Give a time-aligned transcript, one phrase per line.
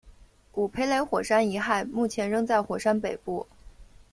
[0.51, 3.45] 古培雷火山遗骸目前仍在火山北部。